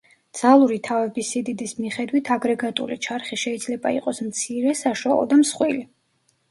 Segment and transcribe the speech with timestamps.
[0.37, 5.89] ძალური თავების სიდიდის მიხედვით აგრეგატული ჩარხი შიძლება იყოს მცირე, საშუალო და მსხვილი.